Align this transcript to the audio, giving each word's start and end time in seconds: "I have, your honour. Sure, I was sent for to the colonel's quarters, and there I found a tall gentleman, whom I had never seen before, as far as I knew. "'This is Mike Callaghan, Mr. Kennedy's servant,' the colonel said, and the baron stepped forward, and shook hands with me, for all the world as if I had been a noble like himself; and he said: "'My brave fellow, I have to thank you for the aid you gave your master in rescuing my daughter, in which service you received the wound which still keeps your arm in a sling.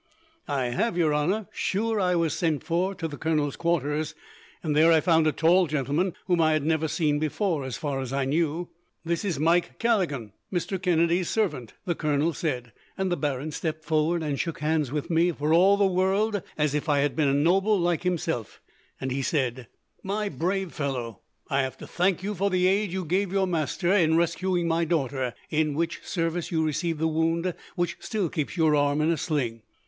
"I 0.47 0.69
have, 0.69 0.97
your 0.97 1.13
honour. 1.13 1.47
Sure, 1.51 1.99
I 1.99 2.15
was 2.15 2.33
sent 2.35 2.63
for 2.63 2.95
to 2.95 3.07
the 3.07 3.19
colonel's 3.19 3.55
quarters, 3.55 4.15
and 4.63 4.75
there 4.75 4.91
I 4.91 4.99
found 4.99 5.27
a 5.27 5.31
tall 5.31 5.67
gentleman, 5.67 6.15
whom 6.25 6.41
I 6.41 6.53
had 6.53 6.65
never 6.65 6.87
seen 6.87 7.19
before, 7.19 7.63
as 7.63 7.77
far 7.77 7.99
as 8.01 8.11
I 8.11 8.25
knew. 8.25 8.67
"'This 9.05 9.23
is 9.23 9.39
Mike 9.39 9.77
Callaghan, 9.77 10.33
Mr. 10.51 10.81
Kennedy's 10.81 11.29
servant,' 11.29 11.73
the 11.85 11.93
colonel 11.93 12.33
said, 12.33 12.73
and 12.97 13.11
the 13.11 13.15
baron 13.15 13.51
stepped 13.51 13.85
forward, 13.85 14.23
and 14.23 14.39
shook 14.39 14.57
hands 14.57 14.91
with 14.91 15.11
me, 15.11 15.31
for 15.31 15.53
all 15.53 15.77
the 15.77 15.85
world 15.85 16.41
as 16.57 16.73
if 16.73 16.89
I 16.89 17.01
had 17.01 17.15
been 17.15 17.27
a 17.29 17.33
noble 17.35 17.79
like 17.79 18.01
himself; 18.01 18.59
and 18.99 19.11
he 19.11 19.21
said: 19.21 19.67
"'My 20.01 20.29
brave 20.29 20.71
fellow, 20.73 21.19
I 21.47 21.61
have 21.61 21.77
to 21.77 21.85
thank 21.85 22.23
you 22.23 22.33
for 22.33 22.49
the 22.49 22.65
aid 22.65 22.91
you 22.91 23.05
gave 23.05 23.31
your 23.31 23.45
master 23.45 23.93
in 23.93 24.17
rescuing 24.17 24.67
my 24.67 24.83
daughter, 24.83 25.35
in 25.51 25.75
which 25.75 26.01
service 26.03 26.49
you 26.51 26.63
received 26.65 26.97
the 26.97 27.07
wound 27.07 27.53
which 27.75 27.97
still 27.99 28.29
keeps 28.29 28.57
your 28.57 28.75
arm 28.75 28.99
in 29.01 29.11
a 29.11 29.17
sling. 29.17 29.61